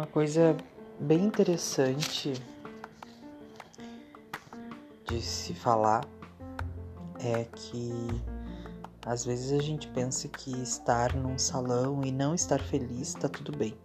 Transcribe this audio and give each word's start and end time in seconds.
Uma 0.00 0.06
coisa 0.06 0.56
bem 0.98 1.26
interessante 1.26 2.32
de 5.06 5.20
se 5.20 5.52
falar 5.52 6.06
é 7.18 7.44
que 7.44 7.92
às 9.04 9.26
vezes 9.26 9.52
a 9.52 9.62
gente 9.62 9.86
pensa 9.88 10.26
que 10.26 10.52
estar 10.62 11.14
num 11.14 11.36
salão 11.36 12.02
e 12.02 12.10
não 12.10 12.34
estar 12.34 12.62
feliz 12.62 13.12
tá 13.12 13.28
tudo 13.28 13.54
bem. 13.54 13.76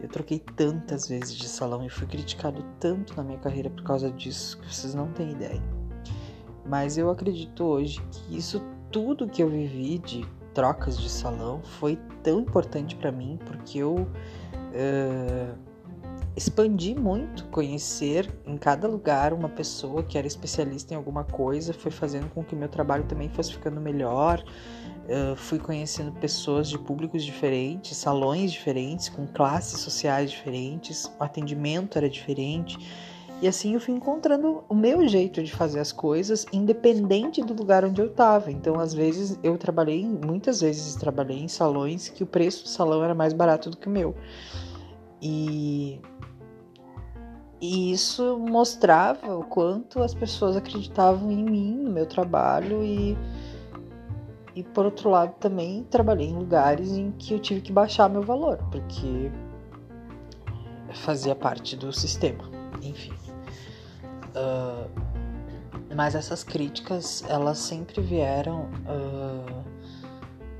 Eu 0.00 0.08
troquei 0.08 0.38
tantas 0.38 1.06
vezes 1.06 1.34
de 1.34 1.48
salão 1.50 1.84
e 1.84 1.90
fui 1.90 2.06
criticado 2.06 2.64
tanto 2.80 3.14
na 3.14 3.22
minha 3.22 3.38
carreira 3.38 3.68
por 3.68 3.82
causa 3.82 4.10
disso 4.10 4.58
que 4.58 4.74
vocês 4.74 4.94
não 4.94 5.12
têm 5.12 5.32
ideia. 5.32 5.62
Mas 6.64 6.96
eu 6.96 7.10
acredito 7.10 7.62
hoje 7.62 8.00
que 8.10 8.38
isso 8.38 8.62
tudo 8.90 9.28
que 9.28 9.42
eu 9.42 9.50
vivi 9.50 9.98
de 9.98 10.26
trocas 10.54 10.98
de 10.98 11.10
salão 11.10 11.60
foi 11.62 11.96
tão 12.22 12.40
importante 12.40 12.96
para 12.96 13.12
mim 13.12 13.38
porque 13.44 13.78
eu 13.78 14.10
uh, 14.74 15.58
expandi 16.36 16.94
muito, 16.94 17.44
conhecer 17.46 18.30
em 18.46 18.56
cada 18.56 18.86
lugar 18.86 19.32
uma 19.32 19.48
pessoa 19.48 20.02
que 20.02 20.16
era 20.16 20.26
especialista 20.26 20.94
em 20.94 20.96
alguma 20.96 21.24
coisa, 21.24 21.72
foi 21.74 21.90
fazendo 21.90 22.28
com 22.30 22.44
que 22.44 22.54
meu 22.54 22.68
trabalho 22.68 23.04
também 23.04 23.28
fosse 23.28 23.52
ficando 23.52 23.80
melhor. 23.80 24.42
Uh, 25.08 25.34
fui 25.36 25.58
conhecendo 25.58 26.12
pessoas 26.12 26.68
de 26.68 26.78
públicos 26.78 27.24
diferentes, 27.24 27.96
salões 27.96 28.52
diferentes, 28.52 29.08
com 29.08 29.26
classes 29.26 29.80
sociais 29.80 30.30
diferentes, 30.30 31.10
o 31.18 31.24
atendimento 31.24 31.96
era 31.96 32.08
diferente. 32.08 32.78
E 33.40 33.46
assim 33.46 33.74
eu 33.74 33.80
fui 33.80 33.94
encontrando 33.94 34.64
o 34.68 34.74
meu 34.74 35.06
jeito 35.06 35.42
de 35.42 35.52
fazer 35.52 35.78
as 35.78 35.92
coisas, 35.92 36.44
independente 36.52 37.40
do 37.42 37.54
lugar 37.54 37.84
onde 37.84 38.00
eu 38.00 38.08
estava. 38.08 38.50
Então, 38.50 38.80
às 38.80 38.92
vezes, 38.92 39.38
eu 39.42 39.56
trabalhei, 39.56 40.04
muitas 40.04 40.60
vezes 40.60 40.96
trabalhei 40.96 41.38
em 41.38 41.48
salões 41.48 42.08
que 42.08 42.24
o 42.24 42.26
preço 42.26 42.64
do 42.64 42.68
salão 42.68 43.04
era 43.04 43.14
mais 43.14 43.32
barato 43.32 43.70
do 43.70 43.76
que 43.76 43.86
o 43.86 43.90
meu. 43.90 44.14
E 45.22 46.00
e 47.60 47.92
isso 47.92 48.38
mostrava 48.38 49.36
o 49.36 49.44
quanto 49.44 50.00
as 50.00 50.14
pessoas 50.14 50.56
acreditavam 50.56 51.30
em 51.30 51.42
mim, 51.42 51.74
no 51.74 51.90
meu 51.90 52.06
trabalho 52.06 52.84
e 52.84 53.16
e 54.54 54.62
por 54.64 54.84
outro 54.84 55.08
lado 55.08 55.34
também 55.38 55.84
trabalhei 55.84 56.28
em 56.28 56.34
lugares 56.34 56.90
em 56.90 57.12
que 57.12 57.32
eu 57.32 57.38
tive 57.38 57.60
que 57.60 57.72
baixar 57.72 58.08
meu 58.08 58.22
valor, 58.22 58.58
porque 58.72 59.30
fazia 60.94 61.32
parte 61.34 61.76
do 61.76 61.92
sistema, 61.92 62.42
enfim. 62.82 63.12
Uh, 64.34 64.88
mas 65.94 66.14
essas 66.14 66.44
críticas 66.44 67.24
elas 67.28 67.58
sempre 67.58 68.00
vieram 68.00 68.68
uh, 68.86 69.64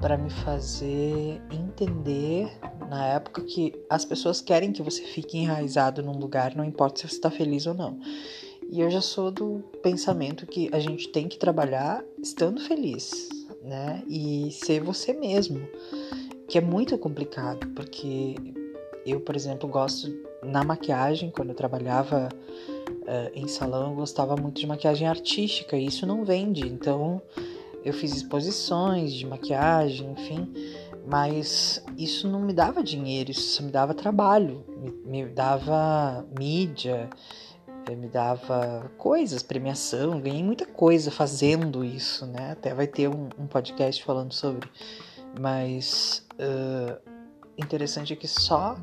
para 0.00 0.16
me 0.16 0.30
fazer 0.30 1.41
entender 1.52 2.50
na 2.88 3.06
época 3.06 3.42
que 3.42 3.72
as 3.91 4.05
pessoas 4.05 4.41
querem 4.41 4.72
que 4.72 4.83
você 4.83 5.02
fique 5.02 5.36
enraizado 5.36 6.02
num 6.02 6.19
lugar, 6.19 6.55
não 6.56 6.64
importa 6.64 7.00
se 7.00 7.08
você 7.08 7.14
está 7.14 7.30
feliz 7.30 7.66
ou 7.66 7.75
não. 7.75 7.98
E 8.70 8.80
eu 8.80 8.91
já 8.91 9.00
sou 9.00 9.30
do 9.30 9.62
pensamento 9.82 10.47
que 10.47 10.69
a 10.72 10.78
gente 10.78 11.08
tem 11.08 11.27
que 11.27 11.38
trabalhar 11.38 12.05
estando 12.22 12.60
feliz, 12.60 13.28
né? 13.62 14.03
E 14.06 14.50
ser 14.50 14.82
você 14.82 15.12
mesmo, 15.12 15.66
que 16.47 16.58
é 16.58 16.60
muito 16.60 16.97
complicado, 16.98 17.66
porque 17.69 18.34
eu, 19.06 19.20
por 19.20 19.34
exemplo, 19.34 19.69
gosto 19.69 20.14
na 20.42 20.62
maquiagem, 20.62 21.30
quando 21.30 21.50
eu 21.50 21.55
trabalhava 21.55 22.28
em 23.34 23.48
salão, 23.48 23.91
eu 23.91 23.97
gostava 23.97 24.37
muito 24.37 24.61
de 24.61 24.67
maquiagem 24.67 25.09
artística, 25.09 25.77
e 25.77 25.87
isso 25.87 26.06
não 26.06 26.25
vende, 26.25 26.67
então 26.67 27.23
eu 27.84 27.92
fiz 27.92 28.15
exposições 28.15 29.12
de 29.12 29.27
maquiagem, 29.27 30.12
enfim, 30.12 30.53
mas 31.06 31.83
isso 31.97 32.28
não 32.28 32.41
me 32.41 32.53
dava 32.53 32.83
dinheiro, 32.83 33.31
isso 33.31 33.62
me 33.62 33.70
dava 33.70 33.95
trabalho, 33.95 34.65
me, 34.77 35.23
me 35.25 35.27
dava 35.27 36.27
mídia, 36.38 37.09
eh, 37.88 37.97
me 37.97 38.09
dava 38.09 38.91
coisas, 38.99 39.43
premiação, 39.43 40.21
ganhei 40.21 40.43
muita 40.43 40.66
coisa 40.66 41.11
fazendo 41.11 41.82
isso, 41.82 42.27
né? 42.27 42.53
Até 42.53 42.75
vai 42.75 42.87
ter 42.87 43.09
um, 43.09 43.28
um 43.38 43.47
podcast 43.47 44.05
falando 44.05 44.34
sobre. 44.34 44.69
Mas 45.41 46.27
uh, 46.34 47.00
interessante 47.56 48.12
é 48.12 48.16
que 48.16 48.28
só 48.28 48.77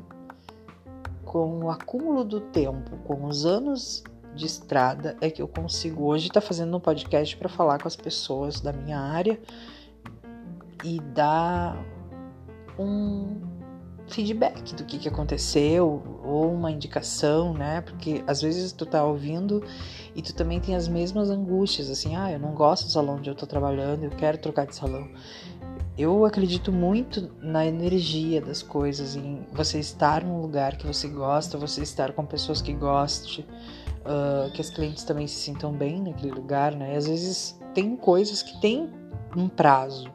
com 1.24 1.64
o 1.64 1.70
acúmulo 1.70 2.24
do 2.24 2.40
tempo, 2.40 2.96
com 3.04 3.24
os 3.26 3.44
anos 3.44 4.02
de 4.36 4.46
estrada, 4.46 5.16
é 5.20 5.30
que 5.30 5.40
eu 5.40 5.48
consigo 5.48 6.04
hoje 6.04 6.28
estar 6.28 6.40
tá 6.40 6.46
fazendo 6.46 6.76
um 6.76 6.80
podcast 6.80 7.36
para 7.36 7.48
falar 7.48 7.80
com 7.80 7.88
as 7.88 7.96
pessoas 7.96 8.60
da 8.60 8.72
minha 8.72 8.98
área 8.98 9.40
e 10.84 11.00
dar 11.00 11.76
um 12.78 13.40
feedback 14.08 14.74
do 14.74 14.84
que, 14.84 14.98
que 14.98 15.08
aconteceu 15.08 16.02
ou 16.22 16.52
uma 16.52 16.70
indicação, 16.70 17.52
né? 17.52 17.80
Porque 17.80 18.22
às 18.26 18.40
vezes 18.40 18.72
tu 18.72 18.86
tá 18.86 19.04
ouvindo 19.04 19.64
e 20.14 20.22
tu 20.22 20.34
também 20.34 20.60
tem 20.60 20.74
as 20.74 20.86
mesmas 20.86 21.30
angústias, 21.30 21.90
assim, 21.90 22.14
ah, 22.14 22.30
eu 22.30 22.38
não 22.38 22.52
gosto 22.52 22.84
do 22.84 22.90
salão 22.90 23.16
onde 23.16 23.28
eu 23.28 23.34
tô 23.34 23.46
trabalhando, 23.46 24.04
eu 24.04 24.10
quero 24.10 24.38
trocar 24.38 24.66
de 24.66 24.76
salão. 24.76 25.08
Eu 25.98 26.26
acredito 26.26 26.70
muito 26.70 27.32
na 27.40 27.66
energia 27.66 28.40
das 28.40 28.62
coisas, 28.62 29.16
em 29.16 29.46
você 29.52 29.78
estar 29.78 30.22
num 30.22 30.40
lugar 30.42 30.76
que 30.76 30.86
você 30.86 31.08
gosta, 31.08 31.56
você 31.56 31.82
estar 31.82 32.12
com 32.12 32.24
pessoas 32.24 32.60
que 32.60 32.72
gostem, 32.74 33.46
uh, 34.06 34.50
que 34.52 34.60
as 34.60 34.70
clientes 34.70 35.04
também 35.04 35.26
se 35.26 35.36
sintam 35.36 35.72
bem 35.72 36.00
naquele 36.00 36.32
lugar, 36.32 36.74
né? 36.74 36.94
E 36.94 36.96
às 36.96 37.06
vezes 37.06 37.58
tem 37.74 37.96
coisas 37.96 38.42
que 38.42 38.60
tem 38.60 38.90
um 39.36 39.48
prazo. 39.48 40.10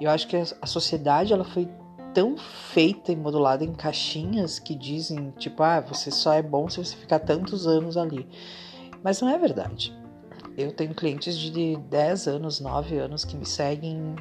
Eu 0.00 0.10
acho 0.10 0.28
que 0.28 0.36
a 0.36 0.66
sociedade 0.66 1.32
ela 1.32 1.44
foi 1.44 1.68
tão 2.14 2.36
feita 2.36 3.12
e 3.12 3.16
modulada 3.16 3.64
em 3.64 3.74
caixinhas 3.74 4.58
que 4.58 4.74
dizem, 4.74 5.32
tipo, 5.38 5.62
ah, 5.62 5.80
você 5.80 6.10
só 6.10 6.32
é 6.32 6.42
bom 6.42 6.68
se 6.68 6.78
você 6.78 6.96
ficar 6.96 7.18
tantos 7.18 7.66
anos 7.66 7.96
ali. 7.96 8.26
Mas 9.02 9.20
não 9.20 9.28
é 9.28 9.38
verdade. 9.38 9.96
Eu 10.56 10.72
tenho 10.72 10.92
clientes 10.94 11.38
de 11.38 11.76
10 11.76 12.26
anos, 12.26 12.58
9 12.58 12.98
anos 12.98 13.24
que 13.24 13.36
me 13.36 13.46
seguem 13.46 14.16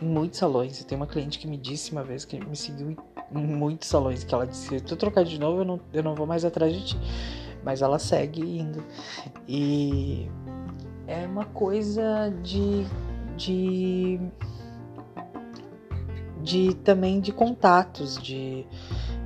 em 0.00 0.06
muitos 0.06 0.38
salões. 0.38 0.80
E 0.80 0.86
tem 0.86 0.94
uma 0.96 1.06
cliente 1.08 1.38
que 1.38 1.46
me 1.48 1.56
disse 1.56 1.90
uma 1.90 2.04
vez 2.04 2.24
que 2.24 2.38
me 2.38 2.54
seguiu 2.54 2.96
em 3.32 3.46
muitos 3.46 3.88
salões, 3.88 4.22
que 4.22 4.32
ela 4.32 4.46
disse, 4.46 4.68
se 4.68 4.80
tu 4.80 4.96
trocar 4.96 5.24
de 5.24 5.40
novo, 5.40 5.62
eu 5.62 5.64
não, 5.64 5.80
eu 5.92 6.02
não 6.02 6.14
vou 6.14 6.26
mais 6.26 6.44
atrás 6.44 6.72
de 6.72 6.84
ti. 6.84 6.96
Mas 7.64 7.82
ela 7.82 7.98
segue 7.98 8.40
indo. 8.40 8.82
E 9.46 10.28
é 11.06 11.26
uma 11.26 11.44
coisa 11.44 12.32
de, 12.42 12.86
de 13.36 14.20
de 16.42 16.74
também 16.74 17.20
de 17.20 17.32
contatos, 17.32 18.18
de 18.20 18.66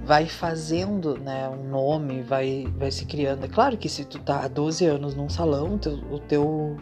vai 0.05 0.27
fazendo, 0.27 1.19
né, 1.19 1.49
um 1.49 1.69
nome, 1.69 2.23
vai 2.23 2.67
vai 2.77 2.91
se 2.91 3.05
criando. 3.07 3.45
É 3.45 3.49
claro 3.49 3.77
que 3.77 3.89
se 3.89 4.05
tu 4.05 4.19
tá 4.19 4.45
há 4.45 4.49
12 4.49 4.85
anos 4.85 5.15
num 5.15 5.29
salão, 5.29 5.79
teu, 5.79 5.95
o 6.11 6.19
teu 6.19 6.77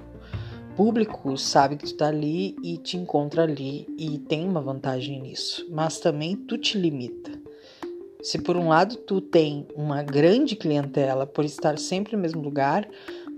público 0.76 1.36
sabe 1.38 1.76
que 1.76 1.86
tu 1.86 1.97
tá 1.97 2.09
ali 2.09 2.56
e 2.62 2.76
te 2.76 2.97
encontra 2.97 3.44
ali 3.44 3.86
e 3.97 4.19
tem 4.19 4.47
uma 4.47 4.60
vantagem 4.60 5.21
nisso, 5.22 5.66
mas 5.71 6.00
também 6.00 6.36
tu 6.36 6.59
te 6.59 6.76
limita. 6.78 7.44
Se 8.25 8.39
por 8.39 8.57
um 8.57 8.69
lado 8.69 8.97
tu 8.97 9.21
tem 9.21 9.69
uma 9.77 10.03
grande 10.03 10.57
clientela 10.57 11.27
por 11.27 11.45
estar 11.45 11.79
sempre 11.79 12.17
no 12.17 12.23
mesmo 12.23 12.43
lugar, 12.43 12.89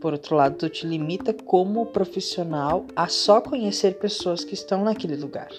por 0.01 0.15
outro 0.15 0.35
lado 0.35 0.57
tu 0.57 0.69
te 0.71 0.87
limita 0.87 1.35
como 1.35 1.87
profissional 1.87 2.87
a 2.97 3.09
só 3.09 3.43
conhecer 3.43 3.99
pessoas 3.99 4.45
que 4.45 4.55
estão 4.55 4.83
naquele 4.83 5.17
lugar 5.17 5.51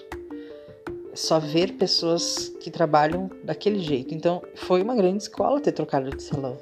só 1.18 1.40
ver 1.40 1.72
pessoas 1.72 2.48
que 2.60 2.70
trabalham 2.70 3.28
daquele 3.42 3.80
jeito. 3.80 4.14
Então, 4.14 4.40
foi 4.54 4.80
uma 4.80 4.94
grande 4.94 5.24
escola 5.24 5.60
ter 5.60 5.72
trocado 5.72 6.10
de 6.16 6.22
salão. 6.22 6.56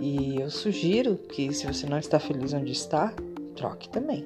E 0.00 0.40
eu 0.40 0.48
sugiro 0.48 1.16
que, 1.16 1.52
se 1.52 1.66
você 1.66 1.86
não 1.86 1.98
está 1.98 2.20
feliz 2.20 2.52
onde 2.52 2.72
está, 2.72 3.12
troque 3.56 3.88
também. 3.88 4.24